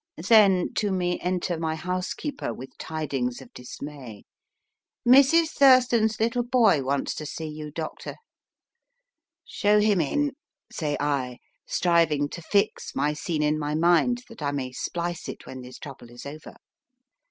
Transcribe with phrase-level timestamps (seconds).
[0.29, 4.23] Then to me enter my housekeeper, with tidings of dismay.
[5.07, 5.49] Mrs.
[5.51, 8.15] Thurston s little boy wants to see you, doctor.
[9.45, 10.31] Show him in,
[10.71, 11.37] say I,
[11.67, 15.77] striving to fix my scene in my mind that I may splice it when this
[15.77, 16.55] trouble is over.